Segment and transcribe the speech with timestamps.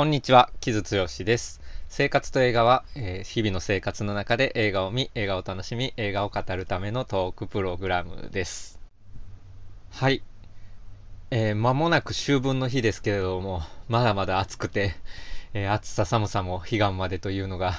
[0.00, 1.60] こんにちは、木津剛です。
[1.90, 8.80] 生活と映画は、えー、日々の生活の中で映画を見、映画を楽しみ、映画を語るためのトークプログラムです。
[9.90, 10.22] はい。
[11.30, 14.94] えー、間もなく秋分の日ですけれども、まだまだ暑くて、
[15.52, 17.74] えー、暑さ寒さも彼岸までというのが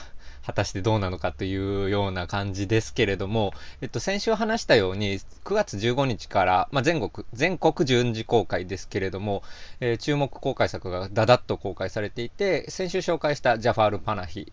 [0.45, 9.43] 果たしてどうなのかというような感じですけれども、えっと、先週話したように、9月15日から、まあ、全国、全国順次公開ですけれども、
[9.79, 14.51] えー、注目公開作がだだっと公開されていて、先週紹介したジャファール・パナヒ、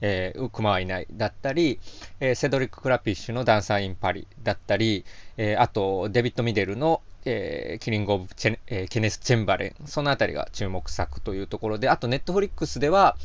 [0.00, 1.80] えー、クマはいないだったり、
[2.20, 5.04] えー、セドリック・クラピッシュのダンサー・イン・パリだったり、
[5.36, 13.16] えー、あと、デビッド・ミデルの、えー、キリング・オブチェ、えー、ケネス・チェンバレン、そのあたりが注目作というところで、あと、ネットフリックスでは、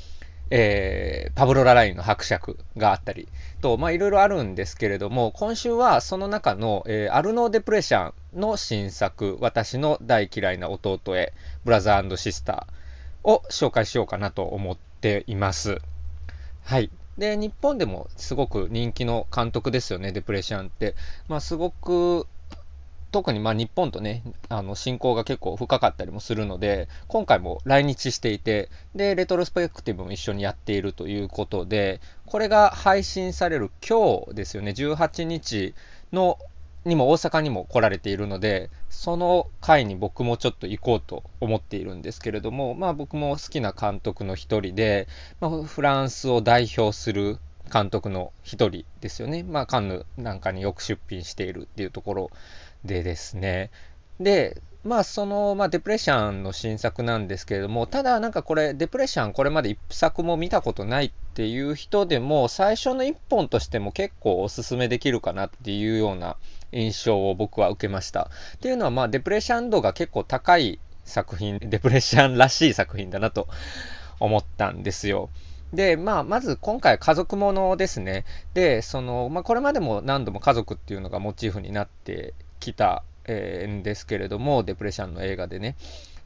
[0.50, 3.28] えー、パブロ・ララインの伯爵があったり
[3.62, 11.34] と、まあいろいろあるんですけれども、今週はその中の、えー、アルノー・デプレシャンの新作、私の大嫌いな弟へ、
[11.66, 15.80] ブラザーシスターを紹介しようかなと思っています。
[16.64, 16.89] はい。
[17.17, 20.95] で、日本でもすごく人気の監督ですよね、デプレシャンって。
[21.28, 22.28] まあすごく
[23.14, 35.75] 特にま日本とね、あの親交が結構深かったりもするので、今回も来日していて、で、レトロスペクティブも一緒にやっているということで、これが配信される今日ですよね、18日
[36.11, 36.39] の
[36.86, 45.08] にも大阪にも来られているので、その回に僕もちょっと行こうと思っているんですけれども、まあ僕も好きな監督の一人で、
[45.39, 47.38] まあ、フランスを代表する
[47.72, 49.44] 監督の一人ですよね。
[49.44, 52.31] まあカンヌなんかによく出品しているっていうところ
[52.86, 53.72] でですね。
[54.20, 66.36] で、まあその、まあデプレッシャンの新作なんですけれども、ただなんかこれ、デプレッシャンこれまで一作も見たことないっていう人でも、最初の一本としても結構おすすめできるかなっていうような
[66.73, 68.30] 印象を僕は受けました。
[68.56, 73.48] っていうのはまあデプレッシャン度が結構高い作品、デプレッシャンらしい作品だなと
[74.20, 75.30] 思ったんですよ。
[75.73, 78.26] で、まあ、まず今回家族ものですね。
[78.54, 85.76] で、その、まあ、これまでも何度も家族っていうのがモチーフになってきた、えー、んですけれども、デプレッションの映画でね。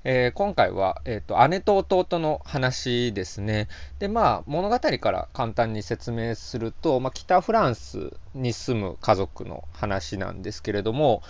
[0.04, 3.68] えー、今回は、えーと、姉と弟の話ですね。
[4.00, 11.24] で、まあ、物語から簡単に説明すると、まあ、北フランスに住む家族の話なんですけれども、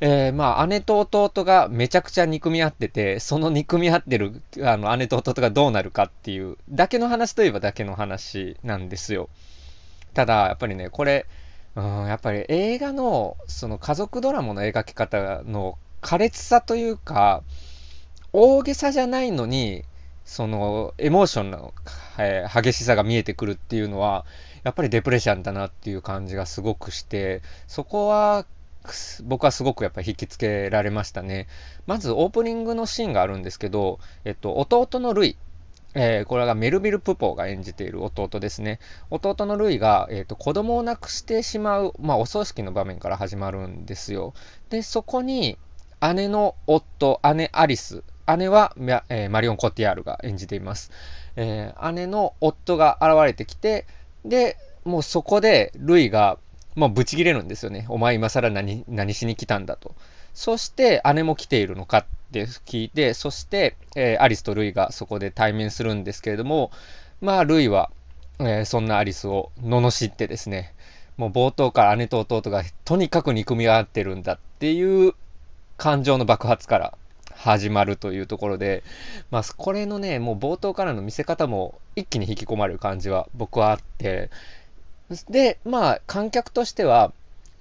[0.00, 9.28] えー、まあ、姉と弟がめちゃくちゃ憎み合ってて、その憎み合ってるあの姉と弟がどうなるかっていう、だけの話といえばだけの話なんですよ。
[10.12, 11.26] ただ、やっぱりね、これ、
[11.76, 17.42] うん、やっぱり映画の、その家族ドラマの描き方の苛烈さというか、
[18.32, 19.84] 大げさじゃないのに、
[20.24, 21.74] その、エモーションの、
[22.18, 24.24] えー、激しさが見えてくるっていうのは、
[24.62, 28.46] やっぱりデプレッションだなっていう感じがすごくして、そこは、
[29.24, 31.48] 僕はすごくやっぱり引きつけられましたね。
[31.86, 35.36] まずオープニングのシーンがあるんですけど、えっと、弟のルイ
[35.94, 38.80] えー、これがメルビル・プポーが演じている弟ですね。
[39.10, 44.34] 弟のルイが、えーと、子供を亡くしてしまう、まあ、お葬式の場面から始まるんですよ。
[44.70, 45.56] で、そこに
[46.12, 48.02] 姉の夫、姉アリス、
[48.36, 48.74] 姉は、
[49.08, 50.90] えー、マリオン・コティアールが演じています。
[51.36, 53.86] えー、姉の夫が現れてきて、
[54.24, 56.38] で、もうそこでルイが、
[56.74, 57.86] もうブチギレるんですよね。
[57.88, 59.94] お前今更何、何しに来たんだと。
[60.32, 66.72] そして姉も来ているのかって聞いて、そして、えー、アリスとルイがそこで対面するんですけれども、
[67.20, 67.90] まあ、ルイは、
[68.40, 70.74] えー、そんなアリスを罵ってですね、
[71.16, 75.14] もう冒頭から姉と弟がとにかく憎み合ってるんだっていう
[75.76, 76.98] 感情の爆発から
[77.32, 78.82] 始まるというところで、
[79.30, 84.30] まあ、これのね、もう冒頭からの見せ方も一気に引き込まれる感じは僕はあって、
[85.30, 87.12] で、まあ、観客としては、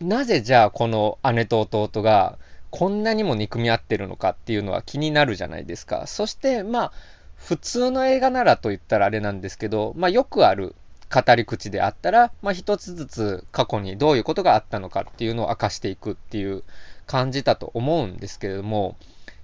[0.01, 2.37] なぜじゃあこの姉と弟が
[2.75, 6.07] こんなにも憎み合ってるのかっていうのは気になるじゃないですか。
[6.07, 6.91] そして、まあ、
[7.35, 10.73] 普通の映画ならと言ったらあれなんですけど、まあ、よくある
[11.13, 16.63] 語り口であったら、まあ、一つずつ過去にどういうことがあったのかっていうのを明かしていくっていう
[17.05, 18.95] 感じだと思うんですけれども、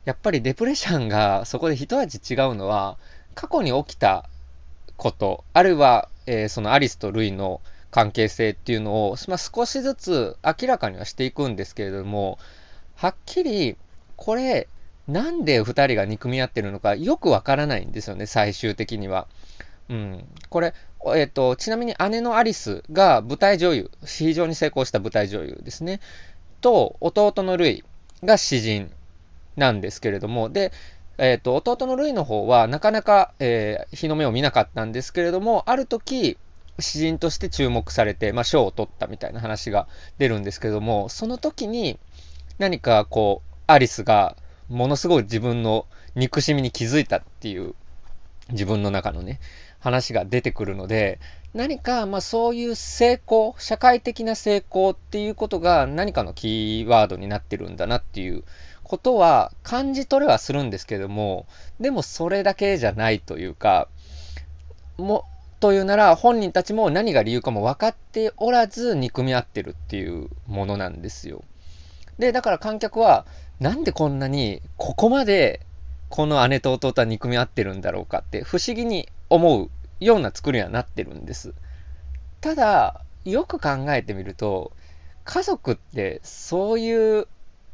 [0.06, 2.98] やっぱりデプレッションがそこで一味違うのは、
[3.36, 4.28] 過去に起きた
[4.98, 7.62] こと、あるいは、えー、そのアリスとルイの
[7.92, 12.40] 関係性っていうのを、まあ、少しずつ明らかにはしていくんですけれども、
[13.00, 13.78] はっきり、
[14.18, 14.68] これ、
[15.08, 19.26] なんで2人が憎み合ってるのかよくわからないんですよね、最終的には。
[19.88, 20.26] うん。
[20.50, 20.74] これ、
[21.16, 26.02] えっ、ー、と、ちなみに姉のアリスが舞台女優、非常に成功した舞台女優ですね。
[26.60, 27.84] と、弟のルイ
[28.22, 28.92] が詩人
[29.56, 30.74] なんですけれども、で、
[31.18, 36.38] えっ、ー、と、弟のルイの方はなかなか、えー、日の目を見なかったんですけれども、ある時、
[36.82, 39.88] 詩人として注目されて、まあ、賞を取ったみたいな話が
[40.18, 41.98] 出るんですけども、その時に、
[42.60, 44.36] 何かこう、アリスが
[44.68, 47.74] ものすごい自分の憎しみに気づいたっていう
[48.52, 49.40] 自分の中のね、
[49.80, 51.20] 話が出てくるので、
[51.54, 58.44] 何か、まあそういう成功、社会的な成功っていうことが何かのキーワードになってるんだなっていう
[58.84, 61.48] ことは感じ取れはするんですけども、
[61.80, 63.88] でもそれだけじゃないというか、
[64.98, 65.24] も、
[65.60, 71.44] というなら本人たちも何が理由かも分かっておらず憎み合ってるっていうものなんですよ。
[72.20, 73.26] で、だから観客は
[73.60, 75.66] なんでこんなにここまで
[76.10, 79.70] この姉と弟は憎み合ってるんだろうかって不思議に思う
[80.00, 81.54] ような作りにはなってるんです。
[82.42, 84.72] ただ、よく考えてみると、
[85.24, 87.28] 家族ってそういう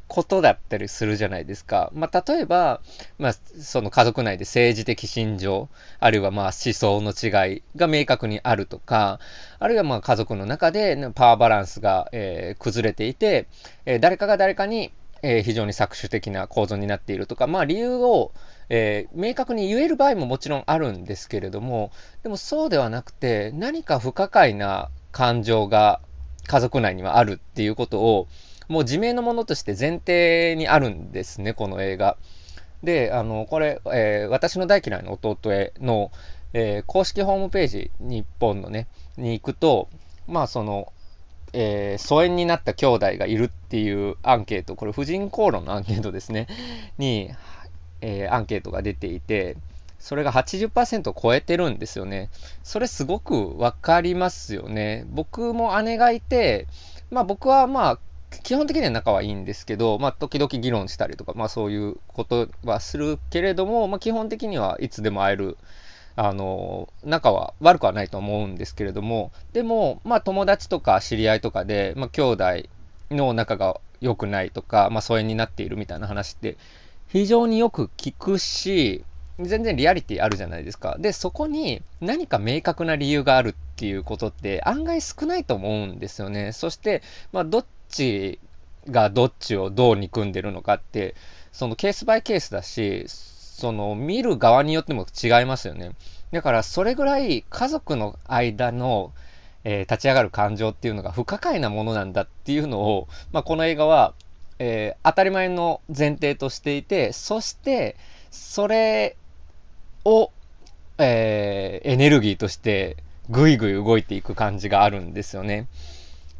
[0.08, 1.90] ことだったりするじゃないですか。
[1.92, 2.80] まあ、例えば、
[3.18, 5.68] まあ、その家族内で政治的信条、
[5.98, 9.18] あるいはまあ思想の違いが明確にあるとか、
[9.58, 13.48] あるいはまあ家族の中でパワーバランスが、えー、崩れていて、
[13.84, 14.92] えー、誰かが誰かに、
[15.22, 18.32] えー、非常に搾取的な構造になっているとか、まあ理由を、
[18.68, 21.92] え明確に言える場合ももちろんあるんですけれども、
[22.24, 26.00] でもそうではなくて、何か不可解な感情が
[26.46, 28.28] 家族内にはあるっていうことを、
[28.68, 32.16] もう自明のものとして前提にあるんですね、この映画。
[32.82, 36.10] で、あの、これ、えー、私の大嫌いな弟への、
[36.52, 38.86] えー、公式ホームページ、日本のね、
[39.16, 39.88] に行くと、
[40.26, 40.92] まあその、
[41.52, 46.46] えー、疎遠になった兄弟がいるっていうアンケート、これ婦人公論のアンケートですね、
[46.98, 47.30] に、
[48.00, 49.56] えー、アンケートが出ていて、
[49.98, 52.28] それが80%を超えてるんですよね。
[52.62, 55.04] それすごくわかりますよね。
[55.08, 56.66] 僕も姉がいて、
[57.10, 57.98] まあ僕はまあ
[58.42, 65.56] 基本的には仲はいいんですけど、まあ、時々議論したりとか、まあ、そういうことはするけれども、まあ、基本的にはいつでも会える、
[66.16, 72.44] あの、仲は悪くはないと思うんですけれども、でも、まあ、友達とか知り合いとかで、まあ、兄弟
[73.10, 76.56] の仲が良くないとか、まあ、疎遠になっているみたいな話って、
[77.08, 79.04] 非常によく聞くし、
[79.38, 80.96] 全然リアリティあるじゃないですか。
[80.98, 86.52] で、そこに何か明確な理由があるっていうことって案外少ないと思うんですよね。
[86.52, 87.02] そして、
[87.32, 88.38] まあ、どっち
[88.90, 91.14] がどっちをどう憎んでるのかって、
[91.52, 95.92] そのケースバイケースだし、その見る側によっても違いますよね。
[96.32, 99.12] だからそれぐらい家族の間の、
[99.64, 104.14] えー、立ち上がる感情っていうのが不可解なものなんだっていうのを、まあ、この映画は、
[104.58, 107.96] えー、当たり前の前提としていて、そして
[108.30, 109.16] それ
[110.04, 110.30] を、
[110.98, 112.96] えー、エネルギーとして
[113.30, 115.66] ぐいぐい動いていく感じがあるんですよね。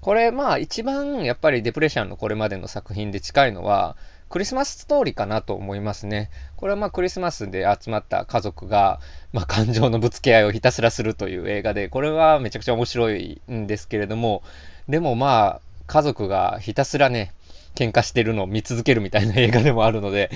[0.07, 3.97] これまあ一番やっぱりデプレッシャンのこれまでの作品で近いのは
[4.29, 6.31] クリスマスストーリーかなと思いますね。
[6.55, 9.01] これはまあクリスマスで集まった家族が、
[9.33, 14.45] まあ、感情のぶつけ合いをひたすらするという映画で、これはめちゃくちゃ面白いんですけれども、
[14.89, 17.33] でもまあ家族がひたすらね、
[17.77, 20.31] 喧嘩してるのを見続けるみたいな映画でもあるので、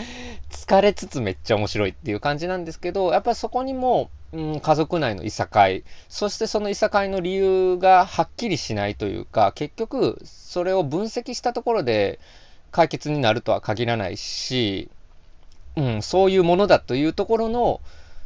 [0.51, 12.21] 疲れつつめっちゃ面白いっていう感じなんですけど、やっぱりそこにも、うん、家族内のいさかい、そしてそのいさかいの理由がはっきりしないというか、結局それを分析したところで
[12.71, 14.91] 解決になるとは限らないし、
[15.77, 17.81] うん、そういうものだというところの、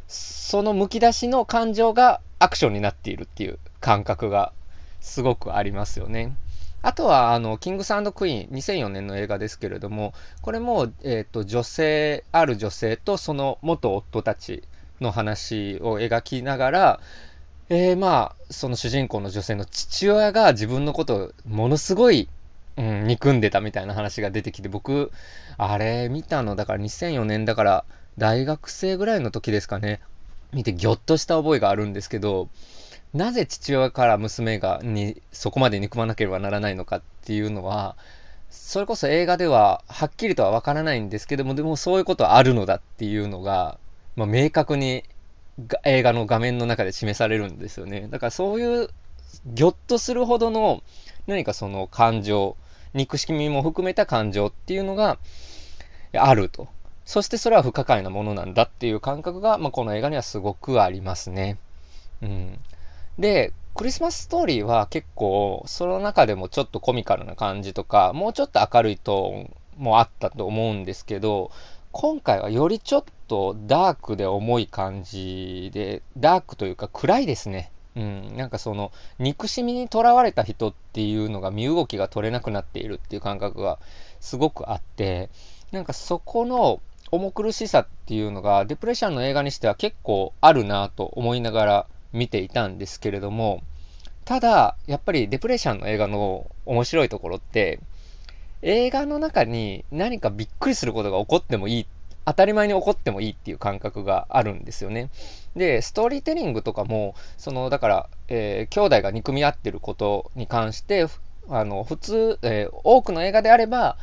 [0.07, 4.51] そのむき出しの感情がアクションになっているっていう感覚が
[5.01, 6.35] すごくありますよね。
[6.85, 14.61] あとは、あの、キングスクイーン、2004年の映画ですけれども、これも、えっ、ー、と、女性、ある女性とその元夫たち
[15.01, 16.99] の話を描きながら、
[17.69, 22.29] えー、まあ、その主人公の女性の父親が自分のことをものすごい、
[22.77, 25.11] うん、憎んでたみたいな話が出てきて、僕、
[25.57, 27.85] あれ見たの、だから2004年だから、
[28.19, 30.01] 大学生ぐらいの時ですかね、
[30.53, 32.47] 見てぎょっとした覚えがあるんですけど、
[33.15, 37.95] なぜ父親から娘がにそこまで憎まなければならないのかっていうのは、
[38.49, 43.77] それこそ映画でははっきりとはわからないんですけども、でもそういうことはあるのだっていうのが、
[44.17, 45.05] まあ、明確に
[45.85, 48.09] 映画の画面の中で示されるんですよね。
[48.11, 48.89] だからそういう
[49.45, 50.83] ぎょっとするほどの
[51.25, 52.57] 何かその感情、
[52.93, 55.19] 憎しみも含めた感情っていうのが
[56.13, 56.67] あると。
[57.05, 61.57] そしてそれは不可解なものなんだっていう感覚が、まあ、この映画にはすごくありますね。
[62.21, 62.59] うん。
[63.17, 71.51] で、クリスマスストーリーは結構、その中でもちょっとコミカルな感じとか、もうちょっと明るいトーンもあったと思うんですけど、
[71.91, 77.71] 今回はよりちょっとダークで重い感じで、ダークというか暗いですね。
[77.95, 83.79] うん、なんかその、憎しみにとらわれた人っていうのが身動きが取れなくなっているっていう感覚が
[84.19, 85.29] すごくあって、
[85.71, 86.81] なんかそこの
[87.11, 93.61] 重苦しさっていうのが、デプレッションの映画にしては結構あるなと思いながら見ていたんですけれども、
[94.25, 97.79] ただ、やっぱりデプレッションの映画の面白いところって、
[98.61, 101.87] 映画の中に何かびっくりすることが起こってもいい
[102.25, 105.09] 当たり前に起こってもいいっていう感覚があるんですよね。
[105.55, 111.05] で、ストーリーテリングとかも、その、だから、えー、兄弟が憎み合ってることに関して、
[111.49, 113.97] あの、普通、えー、多くの映画であれば、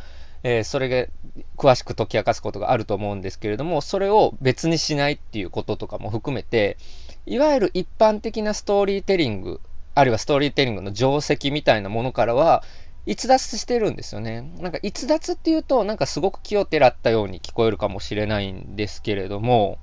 [0.45, 1.13] えー、それが
[1.57, 6.77] 詳しく解き明かすことがあると思うんですけれども、それを別にしないっていうこととかも含めて、
[7.27, 9.61] いわゆる一般的なストーリーテリング、
[9.95, 12.63] あるいはストーリーテリングの定石みたいなものからは、
[13.05, 14.53] 逸脱してるんですよね。
[14.61, 19.79] なんか逸脱っていうと、なんかすごく気をてらったように聞こえるかもしれないんですけれども、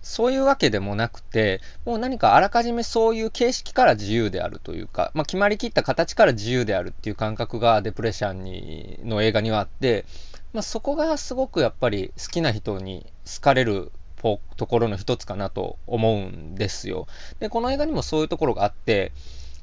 [0.00, 10.04] そういうわけでもなくて、もう何かあらかじめそういう形式から自由であるというか、まあ、決まりきった形から自由であるっていう感覚がデプレッションにの映画にはあって、
[10.52, 17.06] まあ、そこがすごくやっぱり好きな人に好かれるところの一つかなと思うんですよ。
[17.38, 19.12] で、この映画にもそういうところがあって、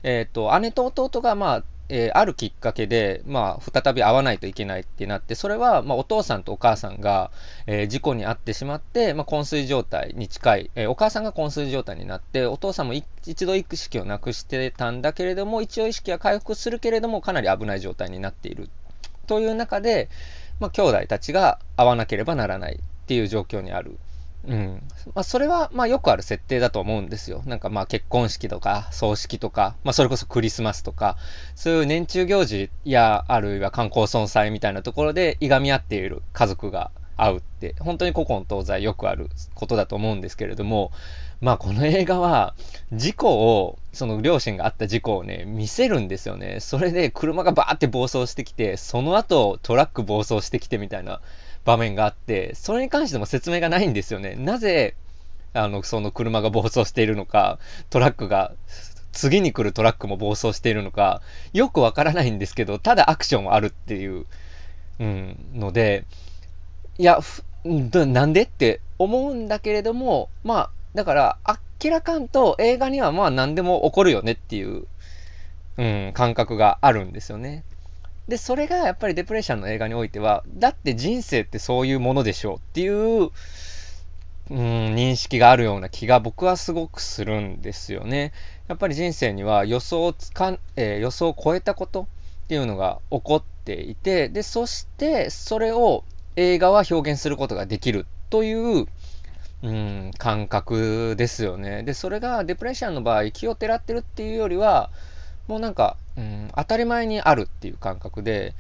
[0.03, 7.29] えっ、ー、と、姉と弟がまあえー、あるきっかけで、まあ、再び会わないといけないってなって、それは、まあ、お父さんとお母さんが、
[7.67, 18.69] えー、事故に遭ってしまって、まあ、昏睡状態に近い、えー、お母さんが昏睡状態になって、お父さんも一度意識をなくしてたんだけれども、一応意識は回復するけれども、かなり危ない状態になっている。
[19.27, 20.09] という中で、
[20.59, 23.99] まあ、兄弟たちが会わなければならないっていう状況にある。
[24.45, 24.81] うん。
[25.15, 27.43] まあ、それは、まあ、よくある設定だと思うんですよ。
[27.45, 31.17] なんか、まあ、結婚式とか、葬式とか、まあ、それこそクリスマスとか、
[31.55, 40.91] そういう年中行事や、あるいは観光存在みたいなところで、いがみ合っている家族が会うって、本当に古今東西よくあることだと思うんですけれども、
[41.39, 42.53] まあ、この映画は、
[42.91, 46.59] 事故を、その両親があった事故をね、見せるんですよね。
[46.59, 51.21] それで車がバーって暴走してきて、その後トラック暴走してきてみたいな。
[51.65, 54.35] 場面があって、それに関しても説明がないんですよね。
[54.35, 54.95] なぜ、
[55.53, 58.53] あの、その車が暴走しているのか、トラックが、
[59.11, 61.21] 次に来るトラックも暴走しているのか、
[61.53, 64.25] よくわからないんですけど、ただアクションはあるっていう、
[64.99, 66.05] うん、ので、
[66.97, 67.19] いや、
[67.63, 71.37] なんでって思うんだけれども、まあ、だから、
[71.83, 74.87] 明らかんと映画にはまあ何でも起こるよねっていう、
[75.77, 77.63] うん、感覚があるんですよね。
[78.27, 83.31] で、それがやっぱりデプレッションの映画においては、だって人生ってそういうものでしょうっていう、
[84.49, 84.59] うん、
[84.95, 88.33] 認識があるような気が僕はすごくするんですよね。
[88.67, 92.07] やっぱり人生には予想をつかんえー、予想を超えたこと
[92.45, 96.03] っていうのが起こっていて、で、そしてそれを
[96.35, 98.87] 映画は表現することができるという、
[99.63, 101.83] うん、感覚ですよね。
[101.83, 104.89] で、それがデプレッションの場合、気をてらってるっていうよりは、
[105.47, 108.55] もうなんか、うん、当たり前にあるっていう感覚で、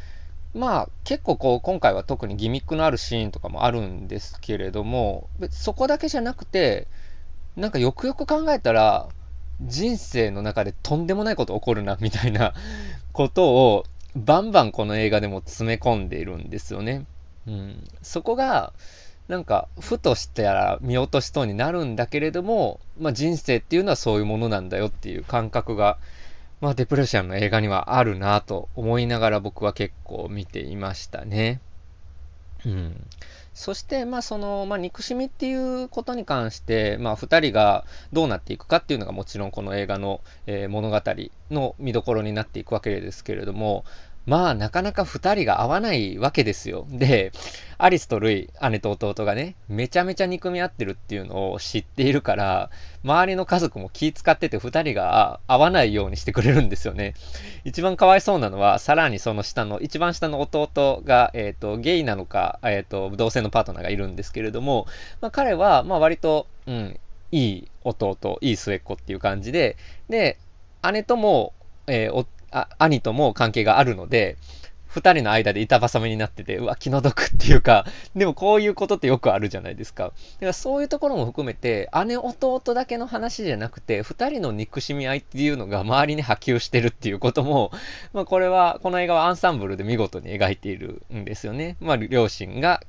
[0.53, 6.87] まあ結構こう今回は特にギミックのあるシーンとかもあるんですけれども、そこだけじゃなくて、
[7.55, 9.07] なんかよくよく考えたら、
[9.61, 12.53] 人生の中でとんでもないこと起こるなみたいな
[13.13, 13.85] ことを
[14.15, 17.05] バンバンこの映画でも詰め込んでいるんですよね。
[17.47, 18.73] うん、そこが、
[19.27, 25.97] なんか、ふとしたら見落としそうになるんだけれども、まあ、人生っていうのはそういうものなんだよっていう感覚が
[26.63, 31.59] まあ、デプレッションの映画にはあるなと思いながら僕は結構見ていましたね。
[32.65, 33.05] うん。
[33.53, 41.01] そして、まあ、その、まあ、憎しみっていうことに関して、まあ、二人がどうなっていくかっていうのがもちろんこの映画の、えー、物語
[41.51, 43.83] の見どころになっていくわけですけれども、
[44.25, 46.87] まあ、なかなか二人が合わないわけですよ。
[46.89, 47.33] で、
[47.77, 52.69] アリスとルイ、姉と弟がね、めちゃめちゃ憎み合ってるっていうのを知っているから、
[53.03, 57.15] 周りの家族も気使ってて二人が合わないようにしてくれるんですよね。
[57.65, 64.87] 一番かわいそうなのは、さらにその下の、一番下の弟が、えっ、ー、と、ゲイなのか、えっ、ー、と、同性のパートナーがいるんですけれども、
[65.19, 66.99] まあ、彼は、まあ、割と、うん、
[67.31, 69.75] いい弟、いい末っ子っていう感じで、
[70.07, 70.37] で、
[70.91, 71.51] 姉とも、
[71.87, 72.25] えー、
[72.77, 74.37] 兄とも関係があるので、
[74.93, 77.83] 二人の間で板挟みになってて、うわ、気の毒っていうか、
[78.15, 80.03] でもこういうことってよくあるじゃないですか。
[80.03, 87.71] だからそういうところも含めて、姉弟だけの話じゃなくて、二人の憎しみ合いっていうのが周りに波及してるっていうことも、
[88.13, 91.75] まあこれは、この映画はアンサンブルで見事に描いているんですよね。
[91.79, 92.83] まあ両親が、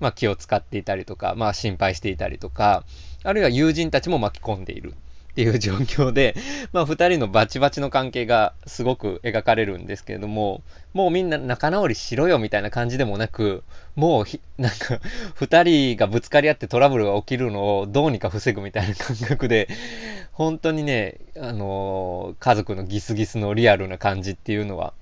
[0.00, 2.82] まあ気を使っていたりとか、まあ心配していたりとか、
[3.22, 4.94] あるいは友人たちも巻き込んでいる。
[5.34, 6.36] っていう状況で、
[6.72, 10.62] まあ二人のバチバチの関係がすごく描かれるんですけれども、
[10.92, 13.64] もうみんな仲直りしろよみたいな感じでもなく、
[13.96, 15.00] もうひ なんか、
[15.34, 19.68] 二人がぶつかり合ってトラブルが起きるのをどうにか防ぐみたいな感覚で、
[20.30, 24.94] 本当にね、あのー、家族のギスギスのリアルな感じっていうのは、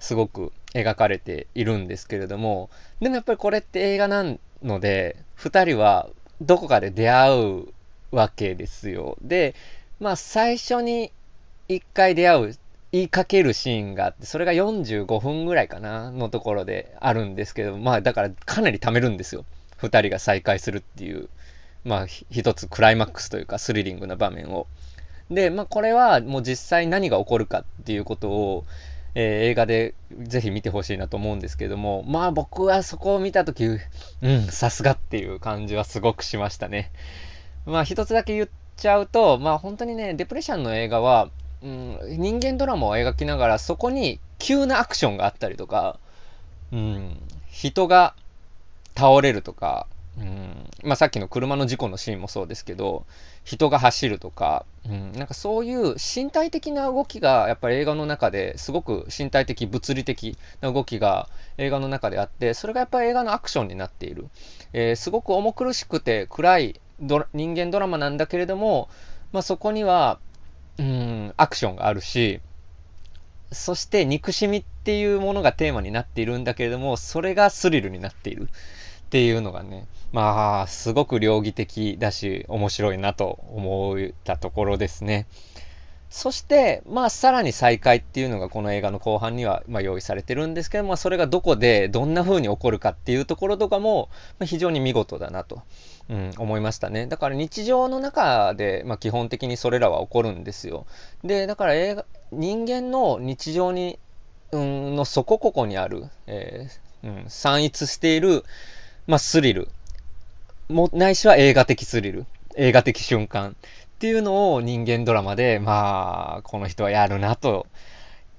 [0.00, 2.68] すごく描かれているんですけれども、
[3.00, 6.10] でもやっぱりこれって映画なので、二人は
[6.42, 7.68] どこかで出会う
[8.10, 9.16] わけですよ。
[9.20, 9.54] で、
[10.00, 11.12] まあ最初に
[11.68, 12.58] 一回出会う、
[12.90, 19.44] 言いかけるシーンがあって、それが45分ぐらいかな、のところであるんですけど、まあだからかなり貯めるんですよ。
[19.80, 21.28] 2人が再会するっていう、
[21.84, 24.66] まあ、一つクライマックスというかスリリングな場面を。
[25.30, 28.64] で、まあ、これはもう実際何が起こるかっていうことを、
[29.14, 33.78] えー、映画でぜひ見てほしいなと思うんですけども、まあ僕はそこを見たとき、う
[34.22, 36.90] ん、さすがっていう感じはすごくしましたね。
[37.66, 41.28] まあ一つだけ言っちゃうと、まあ本当にね、デプレッションの映画は、
[41.62, 45.98] うん、人間ドラマを描きながらそこに急なアクションがあったりとか、
[46.72, 47.20] うん、
[47.50, 48.14] 人が
[48.96, 49.86] 倒れるとか、
[50.18, 53.06] うん、まあ、さっきの車の事故のシーンもそうですけど、
[53.44, 64.28] 人が走るとか、うん、なんかそういう身体的な動きがやっぱり映画の中ですごく身体的、物理的な動きが映画の中であって、それがやっぱり映画のアクションになっている。
[64.72, 68.88] えー、すごく重苦しくて暗い人間ドラマなんだけれども、
[69.32, 70.18] まあ、そこには、
[70.78, 72.40] うん、アクションがあるし、
[73.52, 78.48] そして憎しみっていうものがテーマになっているんだけれども、それがスリルになっている
[79.06, 85.26] っていうのがね、まあ、すごく両義的だし、面白いなと思ったところですね。
[86.10, 95.62] そして、まあ、さらに再会っていうのがこの映画の後半には、まあ、用意されてるんですけど、まあ、それがどこでどんな風に起こるかっていうところとかも、まあ、非常に見事だなと、
[96.08, 97.06] うん、思いましたね。
[97.06, 100.86] だから日常の中で、まあ、基本的にそれらは起こるんですよ。
[101.24, 103.98] で、だから映画、人間の日常に、
[104.50, 108.44] うん、の底ここにある、えー、うん、散逸している、
[109.06, 109.68] まあ、スリル。
[110.68, 112.24] も、ないしは映画的スリル。
[112.56, 113.56] 映画的瞬間。
[113.98, 117.66] っていうのを人間ドラマで、まあ、この人はやるなと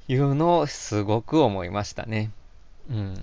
[0.08, 2.32] いうのをすごく思いましたね。
[2.90, 3.16] うん。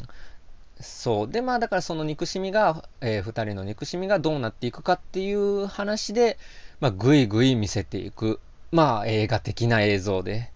[0.78, 1.30] そう。
[1.30, 6.36] で、まあ、だからその憎しみが、えー、人の憎しみがどうなっていくかっていう話で、
[6.78, 8.38] まあ、ぐいぐい見せていく。
[8.70, 10.50] まあ、映画的な映像で、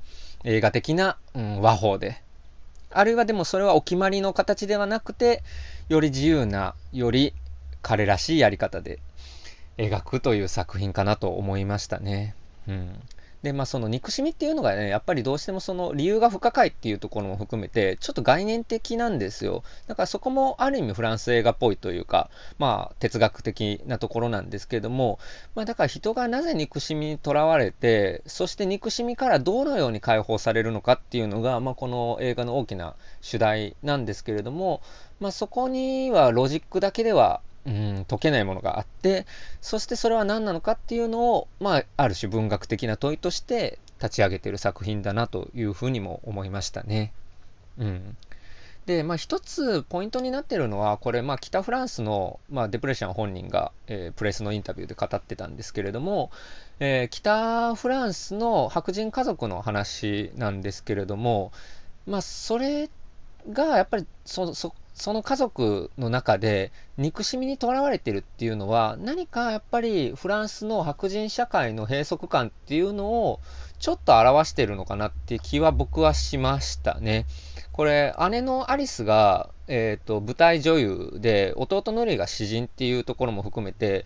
[0.45, 2.21] 映画的な、うん、和法で。
[2.91, 5.43] あるいはでもそれはお決まりの形ではなくて、
[5.89, 7.33] より自由な、より
[7.81, 8.99] 彼らしいやり方で
[9.79, 12.35] 描くという作品かなと思いましたね。
[12.69, 13.01] うん。
[13.43, 19.63] で、まあその憎しみっていうのがね、やっぱりどうしてもその理由が不可解っていうところも含めて、ちょっと概念的なんですよ。
[19.87, 25.19] だからそこもある意味フランス映画っぽいというか、まあ哲学的なところなんですけれども、
[25.55, 34.83] まあだから人がなぜ憎しみにとらわれて、そして憎しみからどのように解放されるのかっていうのが、まあこの映画の大きな主題なんですけれども、
[35.19, 39.27] まあそこにはロジックだけではうん、解けないものがあって、
[39.61, 47.13] そしてそれは何なのかっていうのを、まあ、ある種文学的な問いとして立ち上げてる作品だなというふうにも思いましたね。
[47.79, 48.17] うん。
[48.87, 56.31] で、まあ一つポイントになってるのは、これ、まあ北フランスの、まあ、デプレッション本人が、えー、プレスのインタビューで語ってたんですけれども、
[56.81, 61.53] えー、北フランスの白人家族の話なんですけれども、
[62.07, 62.89] まあそれ
[63.53, 73.41] がやっぱりそそその家族の中で憎しみにとらわれてるっていうのは何かやっぱりフランスの白人社会の閉塞感っていうのを
[73.79, 77.27] ちょっと表してるのかなって気は僕はしましたね。
[77.73, 84.05] これ姉のアリスが、えーと、舞台女優で弟のりが詩人っていうところも含めて、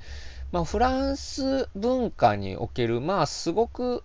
[0.52, 4.04] まあ、フランス文化におけるまあすごく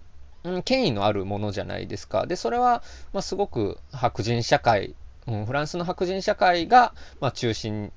[0.63, 2.25] 権威のあるものじゃないですか。
[2.25, 2.81] で、それは、
[3.13, 4.95] まあ、すごく白人社会
[5.29, 7.91] うん、フランスの白人社会が、まあ、中心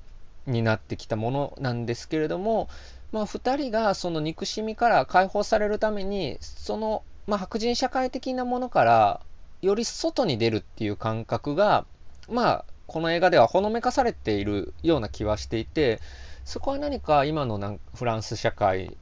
[0.47, 2.69] になってきたものなんですけれども、
[3.11, 9.21] まあ、2人がその憎しみから解放されるためにその、まあ、白人社会的なものから
[9.63, 11.87] より外に出るっていう感覚が、
[12.29, 16.01] まあ、この映画ではほのめかされているような気はしていて
[16.45, 18.97] そこは何か今のなんフランス社会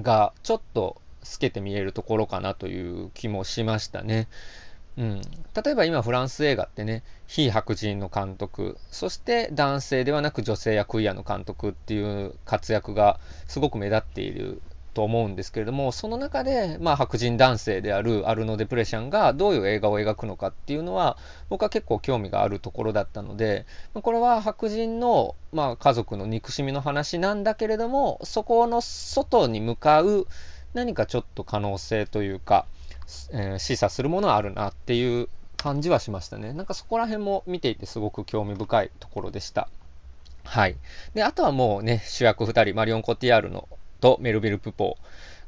[0.00, 4.28] がちょっと透けて見えるところかなという気もしましたね。
[4.96, 14.62] うん、例えば今フランス映画ってね非白人の監督そして男性ではなく女性やクイアの監督っていう活躍がすごく目立っている
[14.94, 30.28] と思うんですけれどもその中で、まあ、白人男性であるアルノ・デプレシャンがどういう映画を描くのかっていうのは僕は結構興味があるところだったのでこれは白人の、まあ、家族の憎しみの話なんだけれどもそこの外に向かう
[30.72, 32.66] 何かちょっと可能性というか
[33.32, 36.52] えー、示唆するものはあるなっていう感じはしましたね。
[36.52, 39.68] なんかそこら辺も見ていてすごく興味深いところでした。
[40.44, 40.76] はい。
[41.14, 43.68] で、あとはもうね、主役2人、マリオン・コティアールの
[44.00, 44.98] とメルビル・プポ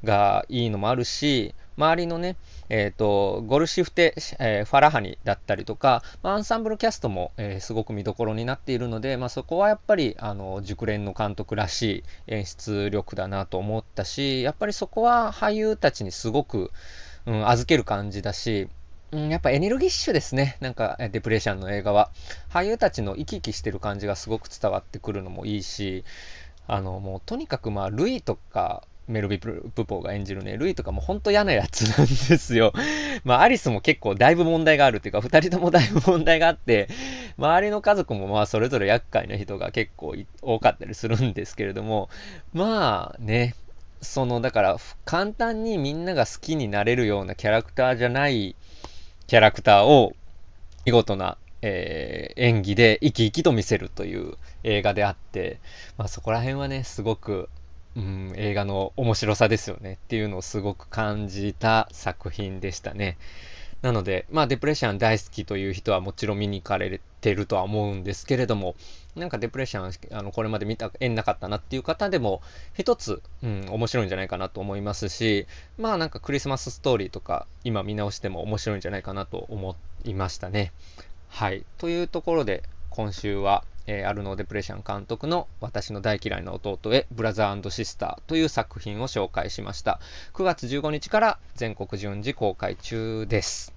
[0.03, 2.37] がいいのもあるし、周りのね、
[2.71, 16.73] えっ、ー、と、ゴルシフテ、えー、ファラハニだったりとか、アンサンブルキャストも、えー、すごく見どころになっているので、まあ、そこはやっぱり、あの、熟練の監督らしい演出力だなと思ったし、やっぱりそこは俳優たちにすごく、
[17.27, 18.69] うん、預ける感じだし、
[19.13, 20.57] うん、やっぱエネルギッシュですね。
[20.61, 22.11] なんか、デプレッションの映画は。
[22.51, 26.05] 俳優たちの生き生きしてる感じがすごく伝わってくるのもいいし、
[26.67, 32.73] あの、もうとにかくまあ、ルイとか、メルビプポーが演じるね、ルイとかもほんと嫌なやつなんですよ。
[33.23, 36.89] まあ、アリスも結構だいぶ問題があるっていうか、二人ともだいぶ問題があって、
[37.39, 42.09] 周りの家族もまあ、それぞれ厄介な人が結構多かったりするんですけれども、
[42.53, 43.55] まあね、
[44.01, 48.57] その、だから、簡単にみんなが好きになれるようなキャラクターじゃない
[49.27, 50.15] キャラクターを、
[50.85, 55.59] 見事な、えー、演技で生き生きと見せるという映画であって、
[55.97, 57.49] まあそこら辺はね、すごく
[57.97, 63.17] うん、映画の面白さですよねっていうのをすごく感じた作品でしたね。
[63.87, 68.75] なので、まあ、デプレッション大好きという人はもちろん見に行かれてるとは思うんですけれども、
[69.15, 72.43] なんかデプレッション、あの、これまで見た、縁なかったなっていう方でも、
[72.77, 75.47] 一つ、うん、面白いんじゃないかなと思いますし、
[75.79, 80.73] まあなんかクリスマスストーリーとか、今見直しても面白いんじゃないかなと思いましたね。
[81.29, 81.65] はい。
[81.79, 90.01] というところで、今週は、えー、アルノー・デプレッシャン監督の私の大嫌いな弟へ、ブラザーシスターという作品を紹介しました。
[90.35, 93.76] 9月15日から全国順次公開中です。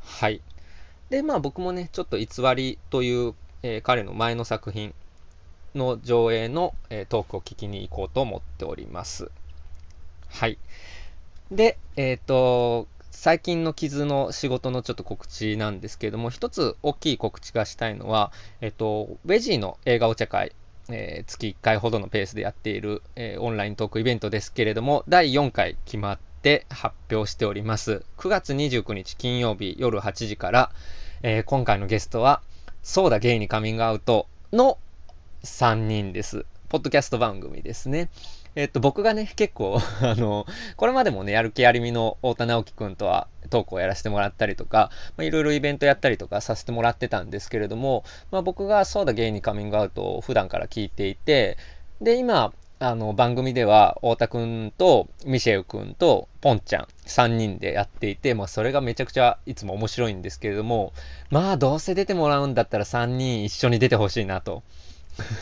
[0.00, 0.40] はい。
[1.10, 4.94] で、まあ僕もね、ちょっと偽りという、えー、彼の前の作品
[5.74, 9.30] の上映の、えー、トークを聞きに行こうと思っております。
[10.28, 10.58] はい。
[11.50, 20.52] で、えっ、ー、と、最近の傷の仕事のちょっと告知なんですけれども、一つ大きい告知がしたいのは、えっと、ウェジーの映画お茶会、
[20.88, 28.04] えー、月1回ほどのペースでやっている、えー、オンライントークイベントですけれども、第4回決まって発表しております。
[28.16, 30.70] 9月29日金曜日夜8時から、
[31.22, 32.40] えー、今回のゲストは、
[32.82, 34.78] そうだゲイにカミングアウトの
[35.44, 36.46] 3人です。
[36.70, 38.08] ポッドキャスト番組ですね。
[38.56, 51.58] えっと、僕がね、結構、 あの、これまでもね、やる気ありみの太田直樹くんとはトークをやらせてもらったりとか、まあ、いろいろイベントやったりとかさせてもらってたんですけれども、まあ、僕がそうだゲイにカミングアウトを普段から聞いていて、
[52.00, 60.94] で、今、あの、番組では、太田くんと、ミシェルくんと、ポンちゃん、3人でやっていて、まあ、それがめちゃくちゃいつも面白いんですけれども、
[61.28, 64.62] まあ、どうせ出てもらうんだったら3人一緒に出てほしいなと。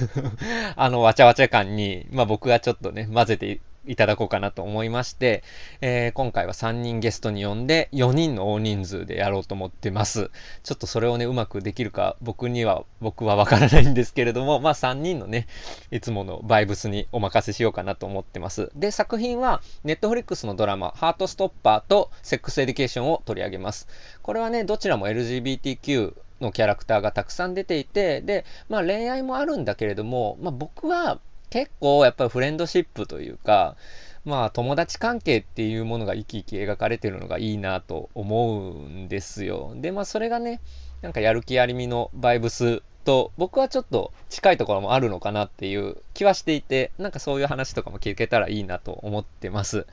[0.75, 5.43] あの、わちゃわちゃ感に、まあ僕がちょっとね、混ぜていただこうかなと思いまして、
[5.81, 10.31] えー、今回は3人ゲストに呼んで、4人の大人数でやろうと思ってます。
[10.63, 15.47] ちょっとそれをね、うまくできるか、僕には、僕はわからないんですけれども、まあ3人のね、
[15.91, 18.71] いつものバイブスにお任せしようかなと思ってます。
[18.75, 23.89] で、作品は、ネットフリックスのドラマ、ハートストッパーとセックスエデュケーションを取り上げます。
[24.23, 31.19] これはね、どちらも LGBTQ のキャラクターがたくさん出ていて、で、まあ恋愛もあるんだけれども、まあ僕は
[31.51, 33.77] 結構やっぱりフレンドシップというか、
[34.25, 39.73] まあ友達関係っていうものが生き生き描かれてるのがいいなと思うんですよ。
[39.77, 40.61] で、まあそれがね、
[41.03, 49.87] なんかやる気ありみのバイブスと僕はちょっと近いところもあるのかなっていう気はしていて、なんかそういう話とかも聞けたらいいなと思ってます。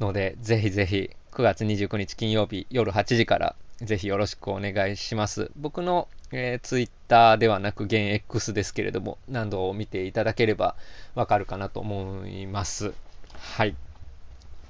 [0.00, 5.50] ので、ぜひぜひ9月29日金曜日夜8時からぜひよろしくお願いします。
[5.56, 10.74] 僕の、えー、ツイッターではなく現 X ですけれども、何度を見ていただければ
[11.14, 12.92] わかるかなと思います。
[13.34, 13.70] はい。
[13.70, 13.74] っ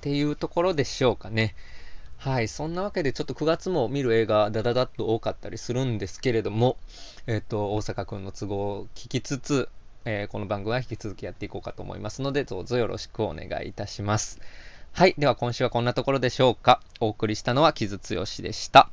[0.02, 1.54] ていうところでしょうかね。
[2.18, 2.48] はい。
[2.48, 6.76] そんなわけで、ちょっと9月も見る映画、ダダダッと多かったりするんですけれども、
[7.26, 9.68] えっ、ー、と、大阪くんの都合を聞きつつ、
[10.04, 14.40] えー、この番組は引き続きやっていこうかと思いますので、どうぞよろしくお願いいたします。
[14.92, 15.14] はい。
[15.16, 16.80] では今週はこんなところでしょうか。
[17.00, 18.90] お送りしたのは木津剛でした。